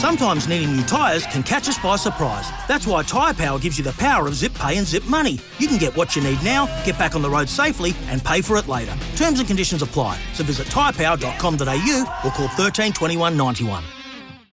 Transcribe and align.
Sometimes 0.00 0.48
needing 0.48 0.74
new 0.74 0.82
tyres 0.84 1.26
can 1.26 1.42
catch 1.42 1.68
us 1.68 1.76
by 1.76 1.94
surprise. 1.96 2.48
That's 2.66 2.86
why 2.86 3.02
Tyre 3.02 3.34
Power 3.34 3.58
gives 3.58 3.76
you 3.76 3.84
the 3.84 3.92
power 3.92 4.26
of 4.26 4.34
zip 4.34 4.54
pay 4.54 4.78
and 4.78 4.86
zip 4.86 5.04
money. 5.04 5.38
You 5.58 5.68
can 5.68 5.76
get 5.76 5.94
what 5.94 6.16
you 6.16 6.22
need 6.22 6.42
now, 6.42 6.64
get 6.86 6.98
back 6.98 7.14
on 7.14 7.20
the 7.20 7.28
road 7.28 7.50
safely, 7.50 7.92
and 8.06 8.24
pay 8.24 8.40
for 8.40 8.56
it 8.56 8.66
later. 8.66 8.96
Terms 9.16 9.40
and 9.40 9.46
conditions 9.46 9.82
apply. 9.82 10.18
So 10.32 10.42
visit 10.42 10.68
tyrepower.com.au 10.68 12.20
or 12.24 12.30
call 12.30 12.48
13 12.48 12.94
21 12.94 13.36
91. 13.36 13.84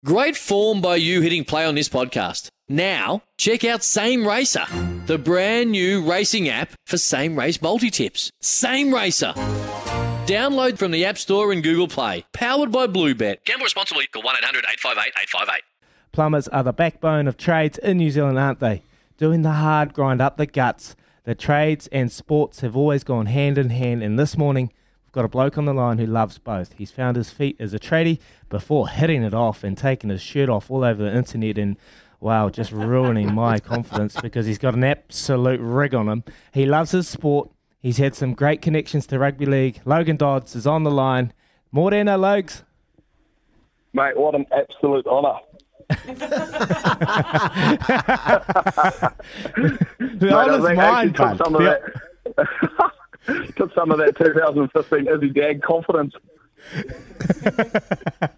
Great 0.06 0.38
form 0.38 0.79
by 0.79 0.96
you 0.96 1.20
hitting 1.20 1.44
play 1.44 1.66
on 1.66 1.75
this 1.75 1.89
podcast. 1.89 2.48
Now, 2.70 3.23
check 3.38 3.66
out 3.66 3.84
Same 3.84 4.25
Racer, 4.25 4.64
the 5.07 5.18
brand 5.18 5.71
new 5.71 6.10
racing 6.10 6.48
app 6.48 6.71
for 6.86 6.98
same 6.98 7.38
race 7.38 7.62
multi 7.62 7.89
tips. 7.89 8.32
Same 8.39 8.94
Racer. 8.94 9.34
Download 10.26 10.78
from 10.78 10.92
the 10.92 11.04
App 11.04 11.18
Store 11.18 11.52
and 11.52 11.62
Google 11.62 11.89
Play. 11.89 12.24
Powered 12.32 12.71
by 12.71 12.88
Bluebet. 12.88 13.44
Gamble 13.44 13.66
responsibly. 13.66 14.08
Call 14.08 14.21
1 14.24 14.38
800 14.38 14.60
858 14.60 15.12
858. 15.21 15.62
Plumbers 16.14 16.48
are 16.48 16.64
the 16.64 16.71
backbone 16.71 17.28
of 17.28 17.36
trades 17.36 17.78
in 17.80 17.97
New 17.97 18.10
Zealand, 18.10 18.39
aren't 18.39 18.61
they? 18.61 18.83
Doing 19.18 19.42
the 19.42 19.52
hard 19.52 19.94
grind 19.94 20.21
up 20.21 20.38
the 20.38 20.46
guts. 20.46 20.96
The 21.25 21.36
trades 21.36 21.88
and 21.88 22.10
sports 22.10 22.61
have 22.61 22.78
always 22.78 23.04
gone 23.04 23.25
hand 23.25 23.57
in 23.57 23.70
hand, 23.70 24.02
and 24.02 24.18
this 24.18 24.38
morning 24.38 24.71
we've 25.06 25.11
got 25.11 25.25
a 25.25 25.30
bloke 25.30 25.57
on 25.57 25.66
the 25.66 25.74
line 25.74 25.97
who 25.97 26.06
loves 26.06 26.38
both. 26.38 26.74
He's 26.78 26.92
found 26.92 27.18
his 27.18 27.30
feet 27.30 27.58
as 27.60 27.74
a 27.74 27.80
tradie 27.80 28.19
before 28.47 28.88
hitting 28.88 29.24
it 29.24 29.33
off 29.33 29.61
and 29.61 29.78
taking 29.78 30.10
his 30.10 30.21
shirt 30.21 30.47
off 30.47 30.71
all 30.71 30.86
over 30.86 31.04
the 31.04 31.14
internet 31.14 31.58
and 31.58 31.75
wow, 32.22 32.47
just 32.47 32.72
ruining 32.72 33.33
my 33.33 33.59
confidence 33.59 34.16
because 34.22 34.45
he's 34.45 34.58
got 34.58 34.73
an 34.73 34.86
absolute 34.86 35.59
rig 35.59 35.94
on 35.94 36.08
him. 36.08 36.23
He 36.53 36.66
loves 36.66 36.92
his 36.92 37.09
sport. 37.09 37.50
He's 37.83 37.97
had 37.97 38.16
some 38.16 38.33
great 38.33 38.61
connections 38.61 39.05
to 39.08 39.19
rugby 39.19 39.45
league. 39.45 39.81
Logan 39.83 40.16
Dodds 40.16 40.55
is 40.55 40.66
on 40.66 40.83
the 40.83 40.89
line. 40.89 41.33
Morena 41.69 42.17
Logs. 42.17 42.64
Mate, 43.94 44.17
what 44.17 44.33
an 44.36 44.45
absolute 44.52 45.05
honour. 45.05 45.38
The 49.99 50.31
honour's 50.31 50.75
mine, 50.75 51.13
think 51.13 51.17
bud. 51.17 51.38
Took 51.38 51.45
some 51.45 51.55
of 51.55 51.61
The- 51.61 51.81
that. 53.27 53.55
took 53.58 53.73
some 53.73 53.91
of 53.91 53.97
that 53.99 54.15
2015 54.17 55.08
Izzy 55.08 55.30
Dagg 55.30 55.61
confidence. 55.61 56.13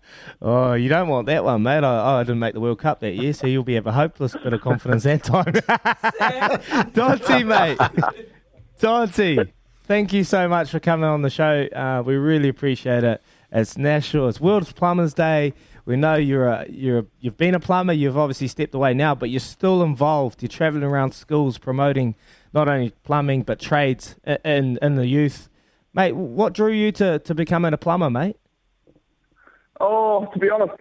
Oh, 0.42 0.74
you 0.74 0.90
don't 0.90 1.08
want 1.08 1.28
that 1.28 1.44
one, 1.46 1.64
mate. 1.64 1.84
I, 1.84 2.20
I 2.20 2.24
didn't 2.24 2.40
make 2.40 2.54
the 2.54 2.60
World 2.60 2.80
Cup 2.80 3.00
that 3.00 3.14
year, 3.14 3.32
so 3.34 3.48
you'll 3.48 3.64
be 3.64 3.76
have 3.76 3.88
a 3.88 3.94
hopeless 3.94 4.34
bit 4.36 4.52
of 4.52 4.60
confidence 4.62 5.04
that 5.04 5.24
time. 5.24 5.54
Dante, 6.94 7.44
mate. 7.44 7.80
Dante, 8.80 9.38
thank 9.84 10.12
you 10.12 10.24
so 10.24 10.48
much 10.50 10.70
for 10.70 10.80
coming 10.80 11.06
on 11.06 11.22
the 11.22 11.30
show. 11.30 11.68
Uh, 11.74 12.04
we 12.06 12.16
really 12.16 12.50
appreciate 12.50 13.04
it. 13.04 13.22
It's 13.52 13.78
National, 13.78 14.28
it's 14.28 14.42
World 14.42 14.74
Plumbers 14.76 15.14
Day. 15.14 15.54
We 15.86 15.96
know 15.96 16.16
you're 16.16 16.48
a, 16.48 16.66
you're 16.70 17.00
a, 17.00 17.06
you've 17.20 17.38
been 17.38 17.56
a 17.56 17.60
plumber. 17.60 17.94
You've 17.94 18.18
obviously 18.18 18.48
stepped 18.48 18.74
away 18.74 18.94
now, 18.94 19.16
but 19.16 19.30
you're 19.30 19.40
still 19.40 19.82
involved. 19.84 20.42
You're 20.42 20.50
traveling 20.50 20.84
around 20.84 21.14
schools 21.14 21.58
promoting 21.58 22.16
not 22.54 22.68
only 22.68 22.92
plumbing 23.04 23.44
but 23.44 23.60
trades 23.60 24.16
in 24.44 24.78
in 24.82 24.96
the 24.96 25.08
youth. 25.08 25.48
Mate, 25.94 26.14
what 26.14 26.54
drew 26.54 26.72
you 26.72 26.92
to, 26.94 27.20
to 27.20 27.34
becoming 27.34 27.74
a 27.74 27.78
plumber, 27.78 28.10
mate? 28.10 28.36
Oh, 29.80 30.26
to 30.34 30.40
be 30.40 30.50
honest, 30.50 30.74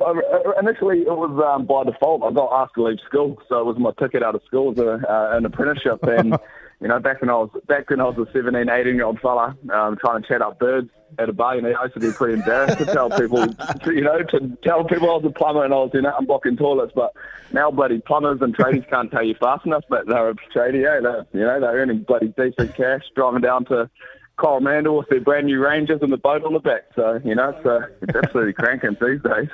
initially 0.61 1.01
it 1.01 1.17
was 1.17 1.31
um, 1.45 1.67
by 1.67 1.85
default. 1.85 2.23
I 2.23 2.33
got 2.33 2.53
asked 2.53 2.75
to 2.77 2.85
leave 2.85 2.99
school, 3.07 3.39
so 3.49 3.61
it 3.61 3.67
was 3.67 3.77
my 3.79 3.91
ticket 3.99 4.23
out 4.23 4.35
of 4.35 4.43
school 4.47 4.73
as 4.73 4.79
a, 4.79 4.93
uh, 5.09 5.37
an 5.37 5.45
apprenticeship. 5.45 5.99
And 6.03 6.39
you 6.81 6.89
know, 6.89 6.99
back 6.99 7.21
when 7.21 7.31
I 7.31 7.35
was 7.35 7.51
back 7.67 7.91
when 7.91 8.01
I 8.01 8.05
was 8.05 8.29
a 8.29 8.31
17, 8.33 8.69
18 8.69 8.95
year 8.95 9.05
old 9.05 9.21
fella 9.21 9.57
um, 9.73 9.97
trying 9.97 10.23
to 10.23 10.29
chat 10.29 10.43
up 10.43 10.59
birds 10.59 10.91
at 11.19 11.29
a 11.29 11.33
bar, 11.33 11.57
you 11.57 11.63
know, 11.63 11.73
I 11.73 11.85
used 11.85 11.95
to 11.95 12.01
be 12.01 12.13
pretty 12.13 12.35
embarrassed 12.35 12.79
to 12.79 12.87
tell 12.87 13.11
people, 13.11 13.47
to, 13.47 13.81
you 13.95 14.01
know, 14.01 14.23
to 14.23 14.59
tell 14.63 14.85
people 14.85 15.11
I 15.11 15.15
was 15.15 15.25
a 15.25 15.31
plumber 15.31 15.65
and 15.65 15.73
I 15.73 15.77
was, 15.77 15.91
you 15.95 16.03
know, 16.03 16.13
unblocking 16.21 16.59
toilets. 16.59 16.93
But 16.95 17.13
now, 17.53 17.71
bloody 17.71 18.01
plumbers 18.01 18.41
and 18.43 18.57
tradies 18.57 18.89
can't 18.89 19.11
tell 19.11 19.25
you 19.25 19.35
fast 19.35 19.67
enough. 19.67 19.85
But 19.89 20.07
they're 20.07 20.31
a 20.31 20.35
tradie, 20.35 20.83
yeah, 20.83 21.01
they're, 21.01 21.27
you 21.33 21.47
know, 21.47 21.61
they're 21.61 21.77
earning 21.77 22.03
bloody 22.03 22.29
decent 22.37 22.75
cash, 22.75 23.03
driving 23.15 23.43
down 23.43 23.65
to 23.67 23.89
Coromandel 24.37 24.97
with 24.99 25.09
their 25.09 25.21
brand 25.21 25.47
new 25.47 25.61
Rangers 25.61 26.01
and 26.03 26.13
the 26.13 26.17
boat 26.17 26.45
on 26.45 26.53
the 26.53 26.61
back. 26.61 26.85
So, 26.97 27.21
you 27.25 27.35
know, 27.35 27.51
it's, 27.51 27.67
uh, 27.67 27.87
it's 28.03 28.17
absolutely 28.17 28.53
cranking 28.55 28.97
these 29.01 29.23
days. 29.23 29.49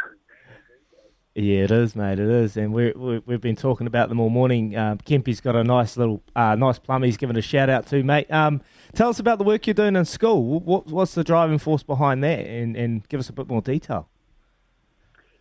Yeah, 1.37 1.63
it 1.65 1.71
is, 1.71 1.95
mate. 1.95 2.19
It 2.19 2.29
is, 2.29 2.57
and 2.57 2.73
we 2.73 2.93
we've 2.93 3.41
been 3.41 3.55
talking 3.55 3.87
about 3.87 4.09
them 4.09 4.19
all 4.19 4.31
morning. 4.31 4.77
Um, 4.77 4.99
Kempy's 4.99 5.41
got 5.41 5.55
a 5.55 5.63
nice 5.63 5.97
little, 5.97 6.23
uh, 6.35 6.57
nice 6.57 6.81
plumber. 6.81 7.07
He's 7.07 7.17
given 7.17 7.37
a 7.37 7.41
shout 7.43 7.71
out 7.71 7.87
to, 7.87 8.03
mate. 8.03 8.29
Um, 8.33 8.61
tell 8.95 9.09
us 9.09 9.21
about 9.21 9.39
the 9.39 9.45
work 9.45 9.65
you're 9.67 9.75
doing 9.75 9.95
in 9.95 10.05
school. 10.05 10.59
What 10.61 10.89
what's 10.89 11.15
the 11.15 11.23
driving 11.23 11.59
force 11.59 11.85
behind 11.85 12.25
that, 12.25 12.41
and 12.41 12.77
and 12.77 13.09
give 13.09 13.21
us 13.21 13.29
a 13.29 13.33
bit 13.33 13.47
more 13.49 13.63
detail. 13.63 14.09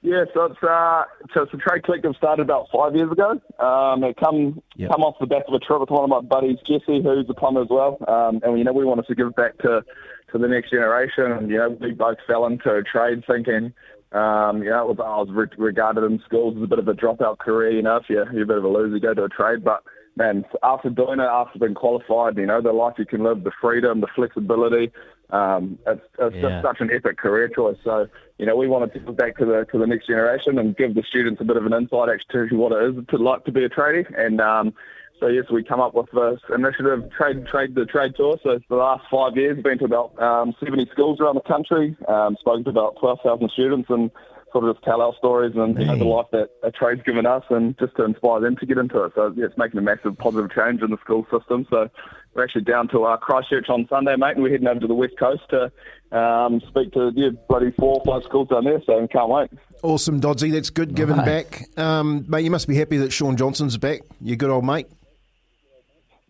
Yeah, 0.02 0.26
so 0.34 0.46
it's 0.46 0.62
uh, 0.64 1.04
so 1.34 1.42
it's 1.42 1.54
a 1.56 1.58
trade 1.58 1.84
collective 1.84 2.14
started 2.16 2.44
about 2.44 2.68
five 2.72 2.96
years 2.96 3.12
ago. 3.12 3.42
Um, 3.58 4.04
it 4.04 4.16
come 4.18 4.62
Yep. 4.76 4.92
come 4.92 5.02
off 5.02 5.16
the 5.20 5.26
back 5.26 5.44
of 5.48 5.54
a 5.56 5.60
trip 5.60 5.80
with 5.82 5.90
one 5.90 6.04
of 6.04 6.10
my 6.10 6.22
buddies, 6.22 6.58
Jesse, 6.68 7.02
who's 7.02 7.26
a 7.28 7.34
plumber 7.34 7.64
as 7.64 7.68
well. 7.70 7.98
Um, 8.08 8.40
and 8.44 8.58
you 8.60 8.64
know 8.64 8.74
we 8.74 8.86
wanted 8.86 9.08
to 9.08 9.16
give 9.16 9.36
back 9.36 9.58
to 9.58 9.84
to 10.32 10.38
the 10.38 10.48
next 10.48 10.70
generation. 10.70 11.32
And 11.32 11.50
you 11.50 11.58
know 11.58 11.70
we 11.82 11.92
both 11.94 12.18
fell 12.28 12.46
into 12.46 12.82
trade 12.84 13.24
thinking, 13.28 13.74
um, 14.12 14.64
you 14.64 14.70
know, 14.70 14.90
I 14.90 15.22
was 15.22 15.30
re- 15.32 15.48
regarded 15.58 16.04
in 16.04 16.22
schools 16.26 16.56
as 16.58 16.64
a 16.64 16.68
bit 16.68 16.80
of 16.80 16.88
a 16.88 16.94
dropout 16.94 17.38
career. 17.38 17.72
You 17.72 17.84
know, 17.84 17.98
if 17.98 18.06
you're, 18.10 18.32
you're 18.34 18.44
a 18.44 18.48
bit 18.48 18.58
of 18.58 18.64
a 18.64 18.68
loser, 18.68 19.00
go 19.00 19.14
to 19.14 19.26
a 19.26 19.30
trade. 19.30 19.64
But 19.64 19.84
man, 20.16 20.46
after 20.64 20.90
doing 20.90 21.20
it, 21.20 21.24
after 21.24 21.60
being 21.60 21.76
qualified, 21.76 22.38
you 22.38 22.48
know, 22.48 22.62
the 22.62 22.72
life 22.72 22.96
you 22.98 23.06
can 23.06 23.24
live, 23.24 23.44
the 23.44 23.52
freedom, 23.62 24.02
the 24.02 24.08
flexibility. 24.16 24.92
Um, 25.32 25.78
it's 25.86 26.02
it's 26.18 26.36
Yeah. 26.36 26.50
just 26.50 26.62
such 26.64 26.82
an 26.82 26.92
epic 26.92 27.18
career 27.18 27.48
choice. 27.48 27.78
So, 27.84 28.08
you 28.38 28.46
know, 28.46 28.56
we 28.56 28.68
wanted 28.68 28.94
to 28.94 29.00
give 29.00 29.16
back 29.16 29.38
to 29.38 29.46
the 29.46 29.66
to 29.72 29.78
the 29.78 29.88
next 29.88 30.08
generation 30.08 30.58
and 30.58 30.76
give 30.76 30.96
the 30.96 31.04
students 31.04 31.42
a 31.42 31.44
bit 31.46 31.58
of 31.58 31.66
an 31.66 31.74
insight 31.74 32.10
actually 32.10 32.50
to 32.50 32.56
what 32.56 32.72
it 32.72 32.84
is 32.90 33.06
to 33.10 33.18
like 33.18 33.46
to 33.46 33.52
be 33.52 33.64
a 33.64 33.70
tradie. 33.70 34.06
And 34.18 34.42
um, 34.42 34.74
so 35.20 35.28
yes, 35.28 35.46
we 35.52 35.64
come 35.64 35.82
up 35.82 35.94
with 35.94 36.10
this 36.12 36.40
initiative, 36.54 37.12
trade 37.12 37.46
trade 37.46 37.76
the 37.76 37.86
trade 37.86 38.14
tour. 38.16 38.38
So 38.42 38.60
for 38.68 38.76
the 38.78 38.84
last 38.84 39.04
five 39.12 39.36
years, 39.36 39.56
we've 39.56 39.64
been 39.64 39.80
to 39.80 39.86
about 39.86 40.20
um, 40.22 40.56
70 40.64 40.88
schools 40.92 41.20
around 41.20 41.36
the 41.36 41.42
country, 41.42 41.96
um, 42.08 42.38
spoken 42.40 42.64
to 42.64 42.70
about 42.70 42.98
12,000 43.00 43.52
students, 43.52 43.90
and 43.90 44.10
sort 44.52 44.66
of 44.66 44.76
just 44.76 44.84
tell 44.86 45.02
our 45.02 45.14
stories 45.18 45.54
and 45.56 45.78
you 45.78 45.86
know, 45.86 45.98
the 45.98 46.04
life 46.06 46.28
that 46.32 46.50
a 46.64 46.72
trade's 46.72 47.02
given 47.04 47.26
us, 47.26 47.44
and 47.50 47.78
just 47.78 47.96
to 47.98 48.04
inspire 48.06 48.40
them 48.42 48.56
to 48.58 48.66
get 48.66 48.78
into 48.78 49.04
it. 49.04 49.12
So 49.16 49.34
yeah, 49.36 49.46
it's 49.46 49.58
making 49.58 49.78
a 49.80 49.82
massive 49.82 50.18
positive 50.18 50.52
change 50.52 50.82
in 50.82 50.92
the 50.92 50.98
school 51.04 51.26
system. 51.32 51.66
So 51.70 51.90
we're 52.34 52.44
actually 52.44 52.64
down 52.64 52.88
to 52.90 53.04
uh, 53.06 53.18
Christchurch 53.18 53.70
on 53.70 53.88
Sunday, 53.90 54.16
mate, 54.16 54.36
and 54.36 54.44
we're 54.44 54.52
heading 54.52 54.68
over 54.68 54.80
to 54.80 54.88
the 54.88 54.94
west 54.94 55.14
coast 55.20 55.42
to 55.50 55.72
um, 56.18 56.62
speak 56.68 56.92
to 56.94 57.12
yeah, 57.16 57.30
bloody 57.48 57.72
four 57.80 58.02
or 58.02 58.04
five 58.06 58.24
schools 58.28 58.48
down 58.50 58.64
there. 58.66 58.82
So 58.86 59.08
can't 59.08 59.30
wait. 59.30 59.50
Awesome, 59.84 60.20
Dodsy. 60.20 60.52
That's 60.52 60.70
good 60.70 60.96
giving 60.96 61.18
Right. 61.18 61.48
back. 61.50 61.78
Um, 61.78 62.26
mate, 62.28 62.44
you 62.44 62.52
must 62.52 62.68
be 62.68 62.76
happy 62.76 62.98
that 62.98 63.12
Shaun 63.14 63.38
Johnson's 63.38 63.78
back. 63.78 64.02
Your 64.22 64.36
good 64.38 64.50
old 64.50 64.66
mate. 64.66 64.88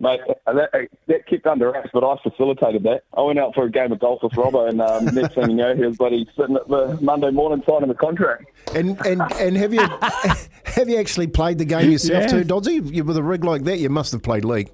Mate, 0.02 0.22
uh, 0.48 0.54
that, 0.54 0.70
uh, 0.74 0.80
that 1.08 1.28
kept 1.28 1.46
under 1.46 1.72
wraps, 1.72 1.90
but 1.92 2.06
I 2.06 2.16
facilitated 2.24 2.84
that. 2.84 3.04
I 3.18 3.22
went 3.22 3.38
out 3.38 3.54
for 3.54 3.66
a 3.66 3.72
game 3.72 3.92
of 3.92 4.00
golf 4.00 4.24
with 4.24 4.32
Robbo, 4.32 4.70
and 4.70 4.82
um, 4.82 5.06
next 5.14 5.36
thing 5.36 5.50
you 5.50 5.58
know, 5.58 5.76
he 5.76 5.86
was 5.86 5.98
bloody 5.98 6.26
sitting 6.38 6.56
at 6.56 6.68
the 6.70 6.98
Monday 7.02 7.32
morning 7.32 7.62
signing 7.68 7.90
the 7.90 7.96
contract. 7.96 8.46
And 8.74 8.98
and, 9.06 9.22
and 9.34 9.58
have 9.58 9.74
you 9.74 9.82
have 10.64 10.88
you 10.88 10.98
actually 10.98 11.28
played 11.28 11.58
the 11.58 11.66
game 11.66 11.92
yourself 11.92 12.30
too, 12.30 12.46
Dodsy? 12.46 12.94
You, 12.94 13.04
with 13.04 13.18
a 13.18 13.24
rig 13.24 13.44
like 13.44 13.64
that, 13.66 13.80
you 13.80 13.90
must 13.90 14.14
have 14.14 14.24
played 14.24 14.46
league. 14.46 14.72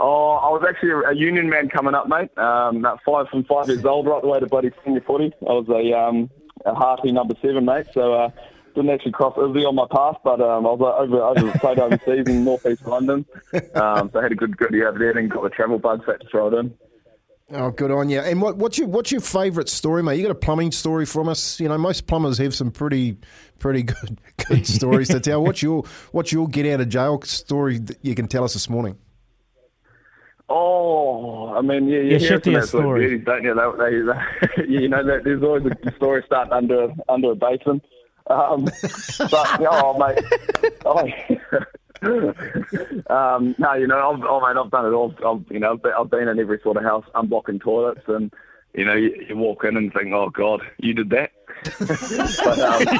Oh, 0.00 0.32
I 0.32 0.48
was 0.48 0.64
actually 0.66 0.90
a 1.06 1.14
union 1.14 1.50
man 1.50 1.68
coming 1.68 1.94
up, 1.94 2.08
mate. 2.08 2.36
Um, 2.38 2.78
about 2.78 3.00
five 3.04 3.28
from 3.28 3.44
five 3.44 3.68
years 3.68 3.84
old, 3.84 4.06
right 4.06 4.22
the 4.22 4.28
way 4.28 4.40
to 4.40 4.46
bloody 4.46 4.70
senior 4.84 5.02
footy. 5.02 5.32
I 5.42 5.52
was 5.52 5.68
a 5.68 5.96
um, 5.96 6.30
a 6.64 7.12
number 7.12 7.34
seven, 7.42 7.66
mate. 7.66 7.86
So 7.92 8.14
uh, 8.14 8.30
didn't 8.74 8.90
actually 8.90 9.12
cross 9.12 9.36
Izzy 9.36 9.64
on 9.64 9.74
my 9.74 9.86
path, 9.90 10.16
but 10.24 10.40
um, 10.40 10.66
I 10.66 10.70
was 10.70 10.80
uh, 10.80 11.02
over 11.02 11.22
over 11.46 11.58
played 11.58 11.78
overseas 11.78 12.26
in 12.26 12.44
northeast 12.44 12.86
London. 12.86 13.24
Um, 13.74 14.10
so 14.12 14.18
I 14.18 14.22
had 14.22 14.32
a 14.32 14.36
good 14.36 14.56
good 14.56 14.72
year 14.72 14.88
over 14.88 14.98
there, 14.98 15.16
and 15.16 15.30
got 15.30 15.42
the 15.42 15.50
travel 15.50 15.78
bug, 15.78 16.02
so 16.04 16.12
I 16.12 16.14
had 16.14 16.20
to 16.22 16.28
throw 16.28 16.48
it 16.48 16.54
in. 16.54 16.74
Oh, 17.54 17.70
good 17.70 17.90
on 17.90 18.08
you. 18.08 18.18
And 18.20 18.40
what, 18.40 18.56
what's 18.56 18.78
your 18.78 18.88
what's 18.88 19.12
your 19.12 19.20
favourite 19.20 19.68
story, 19.68 20.02
mate? 20.02 20.16
You 20.16 20.22
got 20.22 20.30
a 20.30 20.34
plumbing 20.34 20.72
story 20.72 21.04
from 21.04 21.28
us? 21.28 21.60
You 21.60 21.68
know, 21.68 21.76
most 21.76 22.06
plumbers 22.06 22.38
have 22.38 22.54
some 22.54 22.70
pretty 22.70 23.18
pretty 23.58 23.82
good 23.82 24.18
good 24.48 24.66
stories 24.66 25.08
to 25.08 25.20
tell. 25.20 25.42
What's 25.42 25.62
your 25.62 25.84
what's 26.12 26.32
your 26.32 26.48
get 26.48 26.66
out 26.66 26.80
of 26.80 26.88
jail 26.88 27.20
story 27.22 27.78
that 27.78 27.98
you 28.02 28.14
can 28.14 28.26
tell 28.26 28.44
us 28.44 28.54
this 28.54 28.70
morning? 28.70 28.96
Oh, 30.48 31.48
I 31.54 31.60
mean, 31.62 31.88
yeah, 31.88 32.00
you 32.00 32.10
Yeah, 32.10 32.18
hear 32.18 32.28
shift 32.28 32.44
some 32.44 32.52
your 32.54 32.62
story. 32.66 33.08
beauties, 33.08 33.24
don't 33.24 33.42
you? 33.42 33.54
They, 33.54 33.90
they, 33.90 34.66
they, 34.66 34.68
you 34.82 34.88
know, 34.88 35.02
there's 35.04 35.42
always 35.42 35.64
a 35.66 35.92
story 35.96 36.22
starting 36.26 36.52
under 36.52 36.88
under 37.08 37.30
a 37.32 37.34
basin. 37.34 37.80
Um, 38.32 38.64
but 38.64 39.60
oh, 39.70 39.98
mate, 39.98 40.24
oh, 40.86 41.06
um, 43.14 43.54
no, 43.58 43.74
you 43.74 43.86
know, 43.86 44.12
I've, 44.12 44.22
oh, 44.24 44.40
mate, 44.40 44.58
I've 44.58 44.70
done 44.70 44.86
it 44.86 44.92
all. 44.92 45.14
I've, 45.26 45.52
you 45.52 45.60
know, 45.60 45.78
I've 45.98 46.10
been 46.10 46.28
in 46.28 46.38
every 46.38 46.58
sort 46.62 46.76
of 46.78 46.82
house 46.82 47.04
unblocking 47.14 47.60
toilets, 47.60 48.02
and 48.08 48.32
you 48.74 48.84
know, 48.84 48.94
you, 48.94 49.26
you 49.28 49.36
walk 49.36 49.64
in 49.64 49.76
and 49.76 49.92
think, 49.92 50.12
oh 50.12 50.30
God, 50.30 50.62
you 50.78 50.94
did 50.94 51.10
that. 51.10 51.32
But, 51.78 52.58
um, 52.58 52.86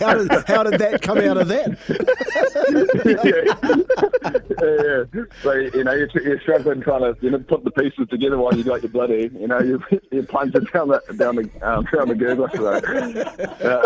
How 0.00 0.14
did, 0.14 0.30
how 0.46 0.62
did 0.62 0.80
that 0.80 1.02
come 1.02 1.18
out 1.18 1.36
of 1.36 1.48
that? 1.48 1.76
yeah, 4.64 5.04
yeah. 5.14 5.24
So 5.42 5.52
you 5.52 5.84
know 5.84 5.92
you're, 5.92 6.08
you're 6.22 6.40
struggling 6.40 6.80
trying 6.80 7.02
to 7.02 7.14
you 7.20 7.28
know 7.30 7.38
put 7.38 7.62
the 7.64 7.70
pieces 7.70 8.08
together 8.08 8.38
while 8.38 8.54
you 8.54 8.64
got 8.64 8.80
your 8.82 8.90
bloody 8.90 9.30
you 9.38 9.46
know 9.46 9.60
you 9.60 9.78
you 10.10 10.22
punch 10.22 10.54
it 10.54 10.72
down 10.72 10.88
the 10.88 11.02
down 11.16 11.36
the 11.36 11.42
um, 11.62 11.86
down 11.92 12.08
the 12.08 12.14
Googler. 12.14 12.50
So, 12.56 12.78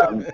um, 0.07 0.25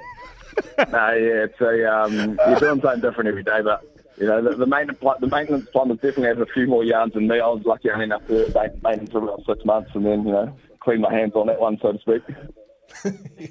no, 0.91 1.13
yeah, 1.13 1.45
it's 1.45 1.59
a 1.61 1.91
um, 1.91 2.39
you're 2.47 2.59
doing 2.59 2.81
something 2.81 3.01
different 3.01 3.29
every 3.29 3.43
day, 3.43 3.61
but. 3.63 3.83
You 4.17 4.27
know, 4.27 4.39
the, 4.39 4.53
the 4.55 4.67
maintenance 4.67 4.99
the 5.19 5.25
maintenance 5.25 5.67
plumbers 5.71 5.97
definitely 5.97 6.27
have 6.27 6.41
a 6.41 6.45
few 6.45 6.67
more 6.67 6.83
yards 6.83 7.15
than 7.15 7.27
me. 7.27 7.39
I 7.39 7.47
was 7.47 7.65
lucky 7.65 7.89
only 7.89 8.03
enough 8.03 8.27
to 8.27 8.51
maintenance 8.83 9.09
for 9.09 9.17
about 9.17 9.43
six 9.47 9.65
months, 9.65 9.89
and 9.95 10.05
then 10.05 10.27
you 10.27 10.33
know 10.33 10.53
clean 10.81 11.01
my 11.01 11.13
hands 11.13 11.33
on 11.35 11.47
that 11.47 11.59
one, 11.59 11.77
so 11.81 11.93
to 11.93 11.99
speak. 11.99 12.21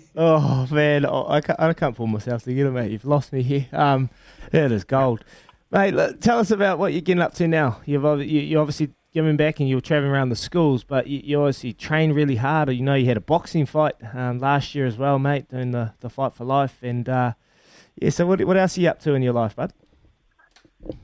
oh 0.16 0.66
man, 0.70 1.06
I, 1.06 1.40
can't, 1.40 1.60
I 1.60 1.72
can't 1.72 1.96
pull 1.96 2.06
myself 2.06 2.42
together, 2.42 2.70
mate. 2.70 2.90
You've 2.90 3.04
lost 3.04 3.32
me 3.32 3.42
here. 3.42 3.66
Um, 3.72 4.10
it 4.52 4.70
is 4.70 4.84
gold, 4.84 5.24
mate. 5.70 5.94
Look, 5.94 6.20
tell 6.20 6.38
us 6.38 6.50
about 6.50 6.78
what 6.78 6.92
you're 6.92 7.00
getting 7.00 7.22
up 7.22 7.34
to 7.34 7.48
now. 7.48 7.80
You've 7.86 8.04
you, 8.20 8.40
you 8.40 8.60
obviously 8.60 8.90
giving 9.12 9.36
back 9.36 9.60
and 9.60 9.68
you're 9.68 9.80
traveling 9.80 10.12
around 10.12 10.28
the 10.28 10.36
schools, 10.36 10.84
but 10.84 11.06
you, 11.06 11.20
you 11.24 11.40
obviously 11.40 11.72
train 11.72 12.12
really 12.12 12.36
hard. 12.36 12.70
You 12.70 12.82
know, 12.82 12.94
you 12.94 13.06
had 13.06 13.16
a 13.16 13.22
boxing 13.22 13.66
fight 13.66 13.94
um, 14.14 14.38
last 14.38 14.74
year 14.74 14.86
as 14.86 14.96
well, 14.96 15.18
mate, 15.18 15.48
doing 15.48 15.72
the, 15.72 15.94
the 16.00 16.10
fight 16.10 16.34
for 16.34 16.44
life. 16.44 16.78
And 16.82 17.08
uh, 17.08 17.32
yeah, 17.96 18.10
so 18.10 18.26
what 18.26 18.44
what 18.44 18.56
else 18.56 18.76
are 18.76 18.80
you 18.82 18.88
up 18.88 19.00
to 19.00 19.14
in 19.14 19.22
your 19.22 19.32
life, 19.32 19.56
bud? 19.56 19.72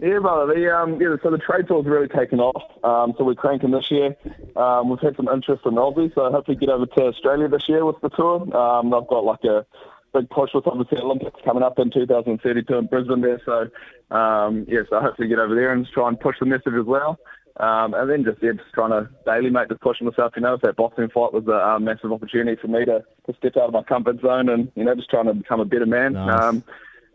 Yeah, 0.00 0.18
brother. 0.18 0.54
The 0.54 0.76
um, 0.76 1.00
yeah, 1.00 1.16
so 1.22 1.30
the 1.30 1.38
trade 1.38 1.68
tour's 1.68 1.86
really 1.86 2.08
taken 2.08 2.40
off. 2.40 2.62
Um, 2.84 3.14
so 3.16 3.24
we're 3.24 3.34
cranking 3.34 3.70
this 3.70 3.90
year. 3.90 4.16
Um, 4.56 4.88
we've 4.88 5.00
had 5.00 5.16
some 5.16 5.28
interest 5.28 5.62
in 5.66 5.74
Aussie, 5.74 6.14
so 6.14 6.30
hopefully 6.30 6.56
get 6.56 6.70
over 6.70 6.86
to 6.86 7.02
Australia 7.02 7.48
this 7.48 7.68
year 7.68 7.84
with 7.84 8.00
the 8.00 8.08
tour. 8.10 8.40
Um, 8.56 8.94
I've 8.94 9.06
got 9.06 9.24
like 9.24 9.44
a 9.44 9.66
big 10.14 10.30
push 10.30 10.50
with 10.54 10.66
obviously 10.66 10.98
Olympics 10.98 11.40
coming 11.44 11.62
up 11.62 11.78
in 11.78 11.90
2032 11.90 12.74
in 12.74 12.86
Brisbane 12.86 13.20
there. 13.20 13.40
So 13.44 14.16
um, 14.16 14.64
yeah, 14.68 14.80
so 14.88 15.00
hopefully 15.00 15.28
get 15.28 15.38
over 15.38 15.54
there 15.54 15.72
and 15.72 15.86
try 15.92 16.08
and 16.08 16.18
push 16.18 16.36
the 16.40 16.46
message 16.46 16.74
as 16.78 16.86
well. 16.86 17.18
Um, 17.58 17.94
and 17.94 18.10
then 18.10 18.24
just 18.24 18.42
yeah, 18.42 18.52
just 18.52 18.72
trying 18.74 18.90
to 18.90 19.08
daily 19.24 19.50
make 19.50 19.68
just 19.68 19.80
pushing 19.80 20.06
myself. 20.06 20.34
You 20.36 20.42
know, 20.42 20.54
if 20.54 20.60
that 20.62 20.76
boxing 20.76 21.08
fight 21.08 21.32
was 21.32 21.46
a 21.48 21.56
um, 21.56 21.84
massive 21.84 22.12
opportunity 22.12 22.60
for 22.60 22.68
me 22.68 22.84
to, 22.84 23.02
to 23.26 23.36
step 23.38 23.56
out 23.56 23.68
of 23.68 23.72
my 23.72 23.82
comfort 23.82 24.20
zone 24.20 24.48
and 24.48 24.70
you 24.74 24.84
know 24.84 24.94
just 24.94 25.08
trying 25.08 25.26
to 25.26 25.34
become 25.34 25.60
a 25.60 25.64
better 25.64 25.86
man. 25.86 26.12
Nice. 26.12 26.42
Um, 26.42 26.64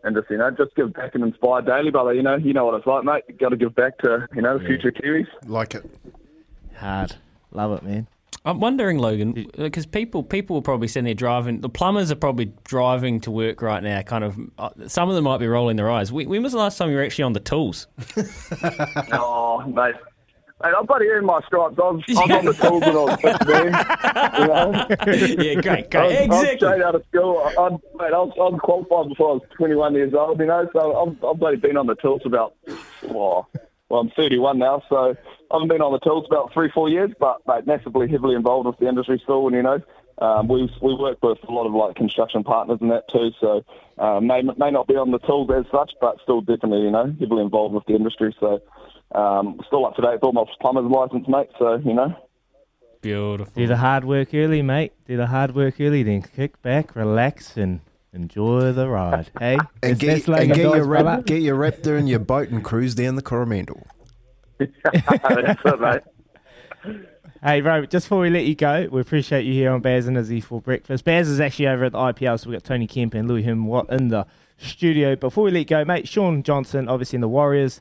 and 0.04 0.16
just 0.16 0.30
you 0.30 0.38
know 0.38 0.50
just 0.50 0.74
give 0.74 0.92
back 0.92 1.14
and 1.14 1.24
inspire 1.24 1.62
daily, 1.62 1.90
brother. 1.90 2.12
You 2.14 2.22
know 2.22 2.36
you 2.36 2.52
know 2.52 2.66
what 2.66 2.74
it's 2.74 2.86
like, 2.86 3.04
mate. 3.04 3.24
You 3.28 3.34
got 3.34 3.50
to 3.50 3.56
give 3.56 3.74
back 3.74 3.98
to 3.98 4.26
you 4.34 4.42
know 4.42 4.58
the 4.58 4.64
future 4.64 4.92
Kiwis. 4.92 5.26
Like 5.46 5.74
it. 5.74 5.90
Hard, 6.76 7.16
love 7.52 7.72
it, 7.72 7.82
man. 7.82 8.06
I'm 8.44 8.58
wondering, 8.58 8.98
Logan, 8.98 9.46
because 9.56 9.86
people 9.86 10.24
people 10.24 10.54
will 10.54 10.62
probably 10.62 10.88
sitting 10.88 11.04
there 11.04 11.14
driving. 11.14 11.60
The 11.60 11.68
plumbers 11.68 12.10
are 12.10 12.16
probably 12.16 12.52
driving 12.64 13.20
to 13.20 13.30
work 13.30 13.62
right 13.62 13.82
now. 13.82 14.02
Kind 14.02 14.24
of, 14.24 14.36
uh, 14.58 14.70
some 14.88 15.08
of 15.08 15.14
them 15.14 15.24
might 15.24 15.38
be 15.38 15.46
rolling 15.46 15.76
their 15.76 15.90
eyes. 15.90 16.10
When 16.10 16.42
was 16.42 16.50
the 16.50 16.58
last 16.58 16.76
time 16.76 16.90
you 16.90 16.96
were 16.96 17.04
actually 17.04 17.24
on 17.24 17.34
the 17.34 17.40
tools? 17.40 17.86
oh, 19.12 19.62
mate. 19.68 19.94
Mate, 20.62 20.74
I'm 20.78 20.86
bloody 20.86 21.08
in 21.08 21.24
my 21.24 21.40
stripes. 21.46 21.74
I 21.76 21.82
was, 21.82 22.04
I 22.08 22.12
was 22.12 22.30
on 22.30 22.44
the 22.44 22.52
tools 22.52 22.82
when 22.82 22.96
I 22.96 23.04
was 23.04 23.20
15. 23.20 23.56
You 24.38 24.46
know? 24.46 25.42
yeah, 25.42 25.60
great, 25.60 25.94
I 25.94 26.06
was, 26.06 26.14
great, 26.14 26.20
I 26.20 26.26
was 26.26 26.42
exactly. 26.42 26.56
straight 26.56 26.82
out 26.82 26.94
of 26.94 27.04
school. 27.08 27.42
I, 27.44 27.62
I, 27.62 27.70
mate, 27.70 28.14
I, 28.14 28.18
was, 28.18 28.32
I 28.36 28.42
was 28.42 28.60
qualified 28.62 29.08
before 29.08 29.30
I 29.30 29.32
was 29.34 29.42
21 29.56 29.94
years 29.94 30.14
old, 30.14 30.38
you 30.38 30.46
know, 30.46 30.68
so 30.72 30.96
I've, 30.96 31.24
I've 31.24 31.38
bloody 31.38 31.56
been 31.56 31.76
on 31.76 31.86
the 31.86 31.96
tools 31.96 32.22
about, 32.24 32.54
oh, 33.08 33.46
well, 33.88 34.00
I'm 34.00 34.10
31 34.10 34.58
now, 34.58 34.82
so 34.88 35.16
I 35.50 35.54
haven't 35.54 35.68
been 35.68 35.82
on 35.82 35.92
the 35.92 35.98
tools 35.98 36.26
about 36.30 36.52
three, 36.52 36.70
four 36.70 36.88
years, 36.88 37.10
but 37.18 37.46
mate, 37.46 37.66
massively 37.66 38.08
heavily 38.08 38.36
involved 38.36 38.66
with 38.66 38.78
the 38.78 38.88
industry 38.88 39.20
still, 39.22 39.46
and 39.48 39.56
you 39.56 39.62
know, 39.62 39.80
um, 40.18 40.46
we 40.46 40.70
we 40.80 40.94
work 40.94 41.18
with 41.22 41.38
a 41.48 41.52
lot 41.52 41.66
of 41.66 41.74
like 41.74 41.96
construction 41.96 42.44
partners 42.44 42.78
and 42.80 42.90
that 42.90 43.08
too. 43.08 43.32
So 43.40 43.64
uh, 43.98 44.20
may 44.20 44.42
may 44.42 44.70
not 44.70 44.86
be 44.86 44.94
on 44.94 45.10
the 45.10 45.18
tools 45.18 45.50
as 45.50 45.64
such, 45.72 45.92
but 46.00 46.20
still 46.22 46.40
definitely 46.40 46.82
you 46.82 46.90
know 46.90 47.14
heavily 47.18 47.42
involved 47.42 47.74
with 47.74 47.86
the 47.86 47.94
industry. 47.94 48.34
So 48.38 48.62
um, 49.14 49.60
still 49.66 49.86
up 49.86 49.96
to 49.96 50.02
date 50.02 50.14
with 50.14 50.22
all 50.24 50.32
my 50.32 50.44
plumber's 50.60 50.90
license, 50.90 51.26
mate. 51.28 51.48
So 51.58 51.76
you 51.76 51.94
know, 51.94 52.14
Beautiful. 53.02 53.52
Do 53.54 53.66
the 53.66 53.76
hard 53.78 54.04
work 54.04 54.32
early, 54.32 54.62
mate. 54.62 54.92
Do 55.06 55.16
the 55.16 55.26
hard 55.26 55.54
work 55.54 55.80
early, 55.80 56.02
then 56.04 56.22
kick 56.22 56.62
back, 56.62 56.94
relax, 56.94 57.56
and 57.56 57.80
enjoy 58.12 58.72
the 58.72 58.88
ride. 58.88 59.30
Hey, 59.40 59.58
And 59.82 59.98
get, 59.98 60.28
like 60.28 60.42
and 60.42 60.54
get, 60.54 60.58
your 60.62 60.84
brother. 60.84 61.04
rap, 61.04 61.26
get 61.26 61.42
your 61.42 61.58
Raptor 61.58 61.98
in 61.98 62.06
your 62.06 62.20
boat 62.20 62.50
and 62.50 62.62
cruise 62.62 62.94
down 62.94 63.16
the 63.16 63.22
Coromandel. 63.22 63.84
that's 64.58 65.60
it, 65.64 65.80
mate. 65.80 66.02
Hey, 67.42 67.60
Robert, 67.60 67.90
just 67.90 68.06
before 68.06 68.20
we 68.20 68.30
let 68.30 68.44
you 68.44 68.54
go, 68.54 68.86
we 68.92 69.00
appreciate 69.00 69.44
you 69.44 69.52
here 69.52 69.72
on 69.72 69.80
Baz 69.80 70.06
and 70.06 70.16
Izzy 70.16 70.40
for 70.40 70.60
breakfast. 70.60 71.04
Baz 71.04 71.28
is 71.28 71.40
actually 71.40 71.66
over 71.66 71.84
at 71.86 71.92
the 71.92 71.98
IPL, 71.98 72.38
so 72.38 72.48
we've 72.50 72.56
got 72.60 72.64
Tony 72.64 72.86
Kemp 72.86 73.14
and 73.14 73.26
Louis 73.26 73.42
Him 73.42 73.68
in 73.88 74.08
the 74.08 74.26
studio. 74.58 75.16
Before 75.16 75.42
we 75.42 75.50
let 75.50 75.58
you 75.58 75.64
go, 75.64 75.84
mate, 75.84 76.06
Shaun 76.06 76.44
Johnson, 76.44 76.88
obviously 76.88 77.16
in 77.16 77.20
the 77.20 77.28
Warriors. 77.28 77.80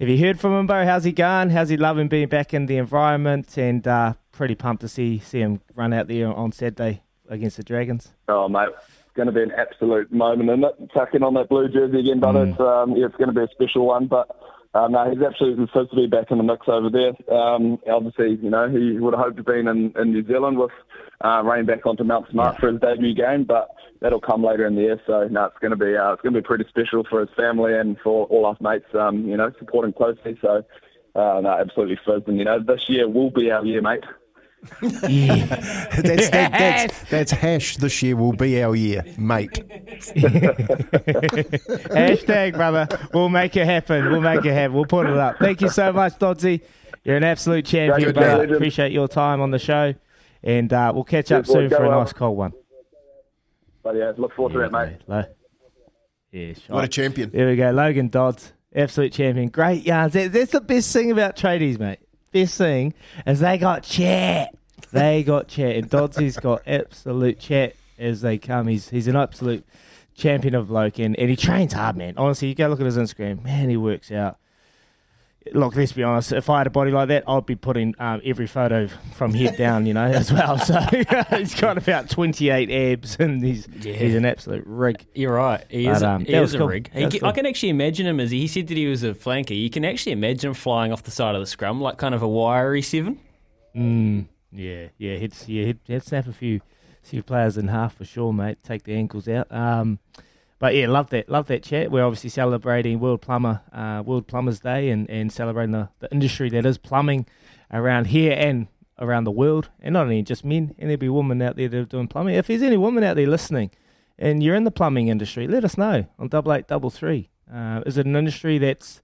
Have 0.00 0.08
you 0.08 0.18
heard 0.24 0.38
from 0.38 0.52
him, 0.52 0.68
Bo? 0.68 0.84
How's 0.84 1.02
he 1.02 1.10
going? 1.10 1.50
How's 1.50 1.70
he 1.70 1.76
loving 1.76 2.06
being 2.06 2.28
back 2.28 2.54
in 2.54 2.66
the 2.66 2.76
environment? 2.76 3.58
And 3.58 3.84
uh, 3.86 4.14
pretty 4.30 4.54
pumped 4.54 4.82
to 4.82 4.88
see 4.88 5.18
see 5.18 5.40
him 5.40 5.60
run 5.74 5.92
out 5.92 6.06
there 6.06 6.32
on 6.32 6.52
Saturday 6.52 7.02
against 7.28 7.56
the 7.56 7.64
Dragons. 7.64 8.12
Oh, 8.28 8.48
mate, 8.48 8.68
it's 8.68 9.16
going 9.16 9.26
to 9.26 9.32
be 9.32 9.42
an 9.42 9.50
absolute 9.50 10.12
moment, 10.12 10.50
isn't 10.50 10.62
it? 10.62 10.90
Tucking 10.94 11.24
on 11.24 11.34
that 11.34 11.48
blue 11.48 11.68
jersey 11.68 11.98
again, 11.98 12.20
but 12.20 12.36
it's 12.36 12.60
um, 12.60 12.94
yeah, 12.94 13.06
it's 13.06 13.16
going 13.16 13.26
to 13.26 13.34
be 13.34 13.42
a 13.42 13.48
special 13.48 13.86
one. 13.86 14.06
But 14.06 14.28
um, 14.78 14.92
no, 14.92 15.10
he's 15.10 15.22
absolutely 15.22 15.66
supposed 15.66 15.90
to 15.90 15.96
be 15.96 16.06
back 16.06 16.30
in 16.30 16.38
the 16.38 16.44
mix 16.44 16.66
over 16.68 16.90
there. 16.90 17.36
Um, 17.36 17.78
obviously, 17.90 18.38
you 18.42 18.50
know, 18.50 18.68
he 18.68 18.98
would 18.98 19.14
have 19.14 19.24
hoped 19.24 19.36
to 19.38 19.42
been 19.42 19.68
in, 19.68 19.92
in 19.98 20.12
New 20.12 20.26
Zealand 20.26 20.58
with 20.58 20.70
uh, 21.24 21.42
running 21.44 21.66
back 21.66 21.86
onto 21.86 22.04
Mount 22.04 22.30
Smart 22.30 22.58
for 22.58 22.70
his 22.70 22.80
debut 22.80 23.14
game, 23.14 23.44
but 23.44 23.68
that'll 24.00 24.20
come 24.20 24.44
later 24.44 24.66
in 24.66 24.74
the 24.74 24.82
year. 24.82 25.00
So 25.06 25.26
no, 25.28 25.46
it's 25.46 25.58
going 25.60 25.72
to 25.72 25.76
be 25.76 25.96
uh, 25.96 26.12
it's 26.12 26.22
going 26.22 26.34
to 26.34 26.40
be 26.40 26.46
pretty 26.46 26.64
special 26.68 27.04
for 27.08 27.20
his 27.20 27.30
family 27.36 27.76
and 27.76 27.96
for 28.02 28.26
all 28.26 28.46
us 28.46 28.58
mates. 28.60 28.86
Um, 28.94 29.26
you 29.26 29.36
know, 29.36 29.52
supporting 29.58 29.92
closely. 29.92 30.38
So. 30.40 30.64
Uh, 31.14 31.40
no, 31.40 31.48
absolutely 31.48 31.98
fizzed. 32.06 32.28
And, 32.28 32.38
you 32.38 32.44
know, 32.44 32.62
this 32.62 32.88
year 32.88 33.08
will 33.08 33.30
be 33.30 33.50
our 33.50 33.64
year, 33.64 33.82
mate. 33.82 34.04
Yeah. 35.02 35.46
That's, 35.98 36.30
that, 36.30 36.52
that's, 36.52 36.98
that's 37.10 37.32
hash 37.32 37.76
this 37.78 38.02
year 38.02 38.14
will 38.14 38.32
be 38.32 38.62
our 38.62 38.76
year, 38.76 39.02
mate. 39.16 39.58
Hashtag, 41.36 42.54
brother. 42.54 42.86
We'll 43.12 43.28
make 43.28 43.56
it 43.56 43.64
happen. 43.66 44.10
We'll 44.10 44.20
make 44.20 44.44
it 44.44 44.52
happen. 44.52 44.74
We'll 44.74 44.84
put 44.86 45.06
it 45.06 45.16
up. 45.16 45.38
Thank 45.38 45.60
you 45.60 45.68
so 45.68 45.92
much, 45.92 46.14
Dodsy. 46.18 46.60
You're 47.04 47.16
an 47.16 47.24
absolute 47.24 47.64
champion, 47.64 48.08
Good 48.08 48.14
brother. 48.14 48.38
legend. 48.38 48.54
Appreciate 48.56 48.92
your 48.92 49.08
time 49.08 49.40
on 49.40 49.50
the 49.50 49.58
show. 49.58 49.94
And 50.42 50.72
uh, 50.72 50.92
we'll 50.94 51.04
catch 51.04 51.32
up 51.32 51.44
Cheers, 51.46 51.52
soon 51.52 51.68
Go 51.68 51.76
for 51.78 51.84
a 51.84 51.88
well. 51.88 52.00
nice 52.00 52.12
cold 52.12 52.36
one. 52.36 52.52
But 53.82 53.96
yeah, 53.96 54.12
look 54.16 54.34
forward 54.34 54.52
to 54.54 54.58
that, 54.60 54.72
mate. 54.72 54.98
Lo- 55.06 55.24
Yeah, 56.32 56.52
sure. 56.54 56.74
What 56.76 56.84
a 56.84 56.88
champion. 56.88 57.30
There 57.30 57.48
we 57.48 57.56
go. 57.56 57.70
Logan 57.70 58.08
Dodds, 58.08 58.52
absolute 58.74 59.12
champion. 59.12 59.48
Great 59.48 59.84
yarns. 59.84 60.12
That- 60.12 60.32
That's 60.32 60.52
the 60.52 60.60
best 60.60 60.92
thing 60.92 61.10
about 61.10 61.36
tradies, 61.36 61.78
mate. 61.78 61.98
Best 62.32 62.58
thing 62.58 62.92
is 63.26 63.40
they 63.40 63.56
got 63.58 63.82
chat. 63.84 64.54
They 64.92 65.22
got 65.22 65.48
chat. 65.48 65.76
And 65.76 65.90
Doddsy's 65.90 66.36
got 66.36 66.62
absolute 66.66 67.40
chat 67.40 67.74
as 67.98 68.20
they 68.20 68.36
come. 68.38 68.66
He's 68.68 68.90
he's 68.90 69.08
an 69.08 69.16
absolute 69.16 69.66
champion 70.18 70.54
of 70.54 70.68
bloke 70.68 70.98
and, 70.98 71.18
and 71.18 71.30
he 71.30 71.36
trains 71.36 71.72
hard, 71.72 71.96
man. 71.96 72.14
Honestly, 72.16 72.48
you 72.48 72.54
go 72.54 72.68
look 72.68 72.80
at 72.80 72.86
his 72.86 72.96
Instagram. 72.98 73.42
Man, 73.44 73.70
he 73.70 73.76
works 73.76 74.10
out. 74.12 74.36
Look, 75.54 75.76
let's 75.76 75.92
be 75.92 76.02
honest. 76.02 76.32
If 76.32 76.50
I 76.50 76.58
had 76.58 76.66
a 76.66 76.70
body 76.70 76.90
like 76.90 77.08
that, 77.08 77.24
I'd 77.26 77.46
be 77.46 77.56
putting 77.56 77.94
um, 77.98 78.20
every 78.22 78.46
photo 78.46 78.88
from 79.14 79.32
head 79.32 79.56
down, 79.58 79.86
you 79.86 79.94
know, 79.94 80.04
as 80.04 80.30
well. 80.30 80.58
So 80.58 80.78
he's 81.36 81.54
got 81.58 81.78
about 81.78 82.10
28 82.10 82.70
abs 82.70 83.16
and 83.18 83.42
he's, 83.42 83.66
Yeah. 83.80 83.94
he's 83.94 84.14
an 84.14 84.26
absolute 84.26 84.64
rig. 84.66 85.06
You're 85.14 85.32
right. 85.34 85.64
He 85.70 85.86
But, 85.86 85.96
is, 85.96 86.02
um, 86.02 86.24
he 86.26 86.34
is 86.34 86.40
was 86.40 86.54
a 86.54 86.66
rig. 86.66 86.90
He 86.92 87.08
cool. 87.20 87.28
I 87.28 87.32
can 87.32 87.46
actually 87.46 87.70
imagine 87.70 88.06
him 88.06 88.20
as 88.20 88.30
he 88.30 88.46
said 88.46 88.66
that 88.66 88.76
he 88.76 88.86
was 88.88 89.02
a 89.04 89.14
flanker. 89.14 89.58
You 89.58 89.70
can 89.70 89.86
actually 89.86 90.12
imagine 90.12 90.48
him 90.50 90.54
flying 90.54 90.92
off 90.92 91.04
the 91.04 91.10
side 91.10 91.34
of 91.34 91.40
the 91.40 91.46
scrum 91.46 91.80
like 91.80 91.96
kind 91.96 92.14
of 92.14 92.20
a 92.22 92.28
wiry 92.28 92.82
seven. 92.82 93.18
Mm, 93.74 94.26
yeah, 94.52 94.88
yeah, 94.98 95.16
he'd, 95.16 95.34
yeah, 95.46 95.64
he'd, 95.66 95.78
he'd 95.86 96.02
snap 96.02 96.26
a 96.26 96.32
few, 96.32 96.60
few 97.08 97.22
players 97.22 97.56
in 97.56 97.68
half 97.68 97.96
for 97.96 98.04
sure, 98.04 98.32
mate. 98.32 98.58
Take 98.62 98.84
the 98.84 98.94
ankles 98.94 99.28
out. 99.28 99.50
Um, 99.52 99.98
but 100.58 100.74
yeah, 100.74 100.88
love 100.88 101.10
that, 101.10 101.28
love 101.28 101.46
that 101.48 101.62
chat. 101.62 101.90
We're 101.90 102.04
obviously 102.04 102.30
celebrating 102.30 102.98
World 103.00 103.22
Plumber, 103.22 103.60
uh, 103.72 104.02
World 104.04 104.26
Plumbers 104.26 104.60
Day, 104.60 104.90
and, 104.90 105.08
and 105.08 105.32
celebrating 105.32 105.72
the, 105.72 105.88
the 106.00 106.10
industry 106.10 106.50
that 106.50 106.66
is 106.66 106.78
plumbing 106.78 107.26
around 107.72 108.08
here 108.08 108.34
and 108.36 108.66
around 108.98 109.24
the 109.24 109.30
world, 109.30 109.70
and 109.80 109.92
not 109.92 110.02
only 110.02 110.22
just 110.22 110.44
men, 110.44 110.74
and 110.78 110.90
there'll 110.90 110.98
be 110.98 111.08
women 111.08 111.40
out 111.40 111.54
there 111.54 111.68
that 111.68 111.78
are 111.78 111.84
doing 111.84 112.08
plumbing. 112.08 112.34
If 112.34 112.48
there's 112.48 112.62
any 112.62 112.76
women 112.76 113.04
out 113.04 113.14
there 113.14 113.28
listening, 113.28 113.70
and 114.18 114.42
you're 114.42 114.56
in 114.56 114.64
the 114.64 114.72
plumbing 114.72 115.06
industry, 115.06 115.46
let 115.46 115.64
us 115.64 115.78
know 115.78 116.06
on 116.18 116.28
double 116.28 116.52
eight 116.52 116.66
double 116.66 116.90
three. 116.90 117.30
Uh, 117.52 117.82
is 117.86 117.96
it 117.96 118.06
an 118.06 118.16
industry 118.16 118.58
that's 118.58 119.00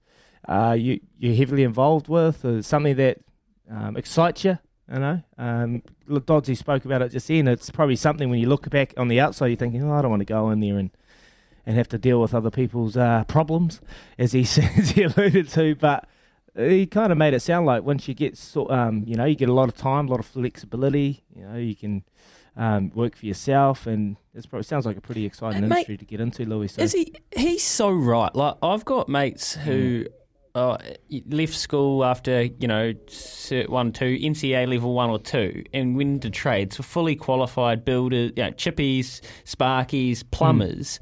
uh, 0.49 0.75
you 0.77 0.99
you're 1.17 1.35
heavily 1.35 1.63
involved 1.63 2.09
with, 2.09 2.43
or 2.43 2.61
something 2.61 2.97
that 2.97 3.19
um, 3.71 3.95
excites 3.95 4.43
you? 4.43 4.59
You 4.91 4.99
know, 4.99 5.21
um, 5.37 5.81
Dodsy 6.07 6.55
spoke 6.55 6.85
about 6.85 7.01
it 7.01 7.11
just 7.11 7.27
then. 7.27 7.47
It's 7.47 7.71
probably 7.71 7.95
something 7.95 8.29
when 8.29 8.39
you 8.39 8.47
look 8.47 8.69
back 8.69 8.93
on 8.97 9.07
the 9.07 9.19
outside, 9.19 9.47
you're 9.47 9.57
thinking, 9.57 9.83
"Oh, 9.83 9.93
I 9.93 10.01
don't 10.01 10.11
want 10.11 10.21
to 10.21 10.25
go 10.25 10.51
in 10.51 10.59
there 10.59 10.77
and 10.77 10.91
and 11.65 11.75
have 11.75 11.89
to 11.89 11.97
deal 11.97 12.21
with 12.21 12.35
other 12.35 12.51
people's 12.51 12.95
uh, 12.95 13.23
problems," 13.27 13.81
as 14.19 14.33
he 14.33 14.43
says 14.45 14.91
he 14.91 15.03
alluded 15.03 15.49
to. 15.49 15.73
But 15.75 16.07
he 16.55 16.85
kind 16.85 17.11
of 17.11 17.17
made 17.17 17.33
it 17.33 17.41
sound 17.41 17.65
like 17.65 17.83
once 17.83 18.07
you 18.07 18.13
get, 18.13 18.37
so, 18.37 18.69
um, 18.69 19.03
you 19.05 19.15
know, 19.15 19.25
you 19.25 19.35
get 19.35 19.49
a 19.49 19.53
lot 19.53 19.67
of 19.67 19.75
time, 19.75 20.07
a 20.07 20.11
lot 20.11 20.19
of 20.19 20.25
flexibility. 20.25 21.23
You 21.35 21.45
know, 21.47 21.57
you 21.57 21.75
can 21.75 22.03
um, 22.55 22.91
work 22.95 23.15
for 23.15 23.25
yourself, 23.25 23.87
and 23.87 24.17
it 24.33 24.49
probably 24.49 24.63
sounds 24.63 24.85
like 24.85 24.97
a 24.97 25.01
pretty 25.01 25.25
exciting 25.25 25.57
And 25.63 25.69
mate, 25.69 25.77
industry 25.77 25.97
to 25.97 26.05
get 26.05 26.21
into, 26.21 26.45
Louis. 26.45 26.69
So. 26.69 26.81
Is 26.81 26.93
he? 26.93 27.13
He's 27.35 27.63
so 27.63 27.89
right. 27.89 28.33
Like 28.35 28.55
I've 28.61 28.85
got 28.85 29.09
mates 29.09 29.55
who 29.55 30.05
uh, 30.55 30.77
left 31.27 31.53
school 31.53 32.03
after 32.03 32.43
you 32.43 32.67
know 32.67 32.93
cert 33.07 33.67
one 33.69 33.91
two 33.91 34.17
NCEA 34.17 34.67
level 34.67 34.93
one 34.93 35.09
or 35.09 35.19
two 35.19 35.63
and 35.73 35.95
went 35.95 36.09
into 36.09 36.29
trades. 36.29 36.77
For 36.77 36.83
fully 36.83 37.15
qualified 37.15 37.85
builders, 37.85 38.31
you 38.35 38.43
know, 38.43 38.51
chippies, 38.51 39.21
sparkies, 39.43 40.23
plumbers. 40.31 40.99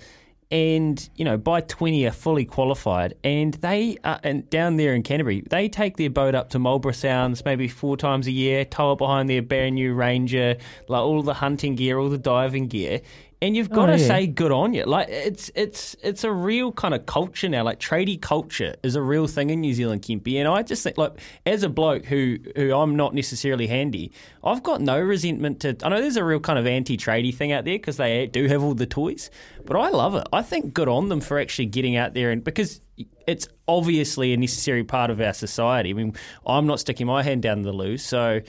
And 0.49 1.09
you 1.15 1.25
know, 1.25 1.37
by 1.37 1.61
twenty 1.61 2.05
are 2.05 2.11
fully 2.11 2.45
qualified, 2.45 3.15
and 3.23 3.55
they 3.55 3.97
are, 4.03 4.19
and 4.23 4.47
down 4.51 4.77
there 4.77 4.93
in 4.93 5.01
Canterbury, 5.01 5.41
they 5.49 5.67
take 5.67 5.97
their 5.97 6.11
boat 6.11 6.35
up 6.35 6.49
to 6.49 6.59
Marlborough 6.59 6.91
Sounds 6.91 7.43
maybe 7.43 7.67
four 7.67 7.97
times 7.97 8.27
a 8.27 8.31
year, 8.31 8.63
tow 8.63 8.91
it 8.91 8.99
behind 8.99 9.29
their 9.29 9.41
brand 9.41 9.75
new 9.75 9.95
Ranger, 9.95 10.57
like 10.87 11.01
all 11.01 11.23
the 11.23 11.33
hunting 11.33 11.73
gear, 11.73 11.97
all 11.97 12.09
the 12.09 12.19
diving 12.19 12.67
gear, 12.67 13.01
and 13.43 13.55
you've 13.55 13.69
got 13.69 13.89
Oh, 13.89 13.93
to 13.95 13.99
yeah. 14.01 14.07
say 14.07 14.25
good 14.27 14.51
on 14.51 14.73
you. 14.73 14.85
Like 14.85 15.09
it's 15.09 15.51
it's 15.53 15.95
it's 16.01 16.23
a 16.23 16.31
real 16.31 16.71
kind 16.71 16.93
of 16.93 17.05
culture 17.05 17.49
now. 17.49 17.63
Like 17.63 17.79
tradie 17.79 18.19
culture 18.19 18.75
is 18.81 18.95
a 18.95 19.01
real 19.01 19.27
thing 19.27 19.49
in 19.49 19.61
New 19.61 19.73
Zealand, 19.73 20.01
Kempy. 20.01 20.35
And 20.35 20.47
I 20.47 20.63
just 20.63 20.81
think, 20.83 20.97
like, 20.97 21.19
as 21.45 21.61
a 21.63 21.69
bloke 21.69 22.05
who 22.05 22.37
who 22.55 22.73
I'm 22.75 22.95
not 22.95 23.13
necessarily 23.13 23.67
handy, 23.67 24.11
I've 24.43 24.63
got 24.63 24.81
no 24.81 24.99
resentment 24.99 25.59
to. 25.59 25.75
I 25.83 25.89
know 25.89 26.01
there's 26.01 26.15
a 26.17 26.23
real 26.23 26.39
kind 26.39 26.57
of 26.57 26.65
anti-tradie 26.65 27.35
thing 27.35 27.51
out 27.51 27.65
there 27.65 27.75
because 27.75 27.97
they 27.97 28.25
do 28.27 28.47
have 28.47 28.63
all 28.63 28.73
the 28.73 28.85
toys, 28.87 29.29
but 29.65 29.77
I 29.77 29.89
love 29.89 30.15
it. 30.15 30.25
I 30.31 30.41
think 30.41 30.73
good 30.73 30.87
on 30.87 31.09
them 31.09 31.21
for 31.21 31.37
actually 31.39 31.65
getting 31.67 31.95
out 31.97 32.13
there 32.13 32.31
and 32.31 32.43
because 32.43 32.81
it's 33.27 33.47
obviously 33.67 34.33
a 34.33 34.37
necessary 34.37 34.83
part 34.83 35.09
of 35.11 35.19
our 35.19 35.33
society. 35.33 35.89
I 35.89 35.93
mean, 35.93 36.13
I'm 36.47 36.65
not 36.65 36.79
sticking 36.79 37.07
my 37.07 37.23
hand 37.23 37.41
down 37.41 37.61
the 37.63 37.73
loo, 37.73 37.97
so. 37.97 38.41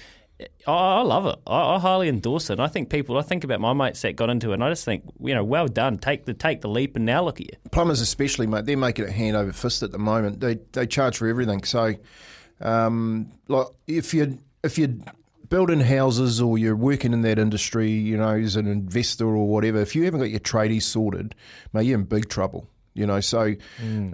I, 0.66 1.02
love 1.02 1.26
it. 1.26 1.36
I, 1.46 1.74
I 1.74 1.78
highly 1.78 2.08
endorse 2.08 2.50
it. 2.50 2.54
And 2.54 2.62
I 2.62 2.68
think 2.68 2.90
people. 2.90 3.18
I 3.18 3.22
think 3.22 3.44
about 3.44 3.60
my 3.60 3.72
mates 3.72 4.02
that 4.02 4.16
got 4.16 4.30
into 4.30 4.50
it, 4.50 4.54
and 4.54 4.64
I 4.64 4.70
just 4.70 4.84
think, 4.84 5.04
you 5.20 5.34
know, 5.34 5.44
well 5.44 5.68
done. 5.68 5.98
Take 5.98 6.24
the 6.24 6.34
take 6.34 6.60
the 6.60 6.68
leap, 6.68 6.96
and 6.96 7.04
now 7.04 7.24
look 7.24 7.40
at 7.40 7.46
you. 7.46 7.56
plumbers 7.70 8.00
especially, 8.00 8.46
mate, 8.46 8.66
they're 8.66 8.76
making 8.76 9.06
it 9.06 9.12
hand 9.12 9.36
over 9.36 9.52
fist 9.52 9.82
at 9.82 9.92
the 9.92 9.98
moment. 9.98 10.40
They 10.40 10.58
they 10.72 10.86
charge 10.86 11.18
for 11.18 11.28
everything. 11.28 11.64
So, 11.64 11.94
um, 12.60 13.32
like 13.48 13.66
if 13.86 14.14
you 14.14 14.38
if 14.62 14.78
you're 14.78 14.94
building 15.48 15.80
houses 15.80 16.40
or 16.40 16.58
you're 16.58 16.76
working 16.76 17.12
in 17.12 17.20
that 17.22 17.38
industry, 17.38 17.90
you 17.90 18.16
know, 18.16 18.34
as 18.34 18.56
an 18.56 18.66
investor 18.66 19.26
or 19.26 19.46
whatever, 19.46 19.78
if 19.78 19.94
you 19.94 20.04
haven't 20.04 20.20
got 20.20 20.30
your 20.30 20.40
tradies 20.40 20.82
sorted, 20.82 21.34
mate, 21.72 21.86
you're 21.86 21.98
in 21.98 22.04
big 22.04 22.28
trouble. 22.28 22.68
You 22.94 23.06
know, 23.06 23.18
so 23.18 23.54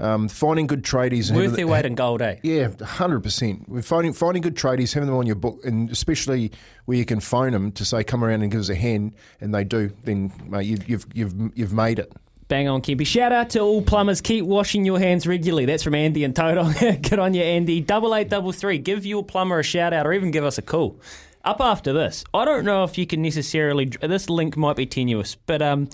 um, 0.01 0.29
finding 0.29 0.67
good 0.67 0.83
tradies 0.83 1.29
and 1.29 1.37
Worth 1.37 1.55
their 1.55 1.67
weight 1.67 1.85
in 1.85 1.95
gold, 1.95 2.23
eh? 2.23 2.37
yeah, 2.43 2.69
hundred 2.83 3.21
percent. 3.21 3.69
We're 3.69 3.83
finding 3.83 4.15
finding 4.15 4.41
good 4.43 4.57
tradies, 4.57 4.95
having 4.95 5.09
them 5.09 5.19
on 5.19 5.27
your 5.27 5.37
book, 5.37 5.61
and 5.65 5.91
especially 5.91 6.51
where 6.87 6.97
you 6.97 7.05
can 7.05 7.21
phone 7.21 7.53
them 7.53 7.73
to 7.73 7.85
say, 7.85 8.03
"Come 8.05 8.25
around 8.25 8.41
and 8.41 8.51
give 8.51 8.61
us 8.61 8.71
a 8.71 8.75
hand," 8.75 9.13
and 9.39 9.55
they 9.55 9.65
do. 9.65 9.93
Then, 10.05 10.33
mate, 10.47 10.65
you, 10.65 10.79
you've 10.87 11.07
you've 11.13 11.35
you've 11.55 11.73
made 11.75 11.99
it. 11.99 12.11
Bang 12.49 12.69
on, 12.69 12.81
Kempy. 12.81 13.07
Shout 13.07 13.33
out 13.33 13.51
to 13.51 13.61
all 13.61 13.83
plumbers. 13.83 14.23
Keep 14.23 14.47
washing 14.47 14.85
your 14.87 14.99
hands 14.99 15.27
regularly. 15.27 15.67
That's 15.67 15.83
from 15.83 15.95
Andy 15.95 16.25
and 16.25 16.35
Toto. 16.35 16.65
Good 16.81 17.19
on 17.19 17.35
you, 17.35 17.43
Andy. 17.43 17.81
Double 17.81 18.15
eight 18.15 18.31
double 18.31 18.51
three. 18.51 18.79
Give 18.79 19.05
your 19.05 19.23
plumber 19.23 19.59
a 19.59 19.63
shout 19.63 19.93
out, 19.93 20.07
or 20.07 20.15
even 20.15 20.31
give 20.31 20.45
us 20.45 20.57
a 20.57 20.63
call. 20.63 20.99
Up 21.45 21.61
after 21.61 21.93
this, 21.93 22.25
I 22.35 22.45
don't 22.45 22.65
know 22.65 22.85
if 22.85 22.97
you 22.97 23.07
can 23.07 23.21
necessarily. 23.21 23.85
This 23.85 24.31
link 24.31 24.57
might 24.57 24.77
be 24.77 24.87
tenuous, 24.87 25.37
but 25.37 25.61
um, 25.63 25.91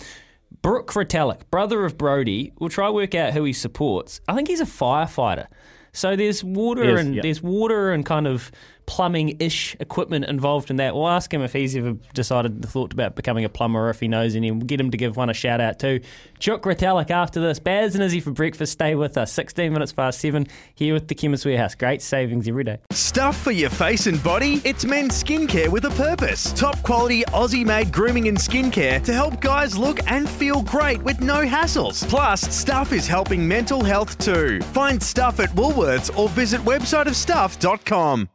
Brooke 0.61 0.91
Retallick, 0.93 1.41
brother 1.51 1.85
of 1.85 1.97
Brodie, 1.97 2.51
we'll 2.59 2.69
try 2.69 2.89
work 2.89 3.15
out 3.15 3.33
who 3.33 3.43
he 3.43 3.53
supports. 3.53 4.21
I 4.27 4.35
think 4.35 4.47
he's 4.47 4.61
a 4.61 4.65
firefighter. 4.65 5.47
So 5.93 6.15
there's 6.15 6.43
water 6.43 6.83
Yes, 6.83 6.99
and 6.99 7.15
yeah. 7.15 7.21
there's 7.21 7.41
water 7.41 7.91
and 7.91 8.05
kind 8.05 8.27
of 8.27 8.51
plumbing 8.87 9.35
ish 9.39 9.75
equipment 9.79 10.25
involved 10.25 10.71
in 10.71 10.77
that. 10.77 10.95
We'll 10.95 11.07
ask 11.07 11.31
him 11.31 11.41
if 11.43 11.53
he's 11.53 11.75
ever 11.75 11.93
decided 12.13 12.65
thought 12.65 12.93
about 12.93 13.15
becoming 13.15 13.45
a 13.45 13.49
plumber 13.49 13.85
or 13.85 13.89
if 13.89 13.99
he 13.99 14.07
knows 14.07 14.35
any. 14.35 14.49
We'll 14.49 14.61
get 14.61 14.79
him 14.79 14.89
to 14.91 14.97
give 14.97 15.15
one 15.17 15.29
a 15.29 15.33
shout 15.33 15.61
out 15.61 15.77
too. 15.77 15.99
Chuck 16.39 16.63
Retallick 16.63 17.11
after 17.11 17.39
this. 17.39 17.59
Baz 17.59 17.93
and 17.93 18.03
Izzy 18.03 18.21
for 18.21 18.31
breakfast. 18.31 18.71
Stay 18.71 18.95
with 18.95 19.17
us. 19.17 19.31
16 19.33 19.71
minutes 19.71 19.91
past 19.91 20.19
7 20.19 20.47
here 20.73 20.93
with 20.93 21.07
the 21.09 21.15
Chemist 21.15 21.45
Warehouse. 21.45 21.75
Great 21.75 22.01
savings 22.01 22.47
every 22.47 22.63
day. 22.63 22.79
Stuff 22.91 23.37
for 23.39 23.51
your 23.51 23.69
face 23.69 24.07
and 24.07 24.23
body? 24.23 24.61
It's 24.63 24.85
men's 24.85 25.21
skincare 25.21 25.67
with 25.67 25.85
a 25.85 25.91
purpose. 25.91 26.53
Top 26.53 26.81
quality 26.81 27.23
Aussie 27.25 27.65
made 27.65 27.91
grooming 27.91 28.29
and 28.29 28.37
skincare 28.37 29.03
to 29.03 29.13
help 29.13 29.41
guys 29.41 29.77
look 29.77 29.99
and 30.09 30.29
feel 30.29 30.63
great 30.63 31.03
with 31.03 31.19
no 31.19 31.45
hassles. 31.45 32.07
Plus, 32.07 32.41
Stuff 32.55 32.93
is 32.93 33.05
helping 33.05 33.45
mental 33.45 33.83
health 33.83 34.17
too. 34.17 34.61
Find 34.73 35.03
Stuff 35.03 35.39
at 35.41 35.49
Woolworths 35.49 36.17
or 36.17 36.29
visit 36.29 36.61
websiteofstuff.com. 36.61 38.29